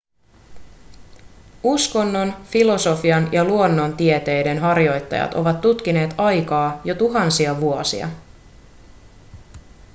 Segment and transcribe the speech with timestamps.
[1.63, 8.09] uskonnon filosofian ja luonnontieteiden harjoittajat ovat tutkineet aikaa jo tuhansia vuosia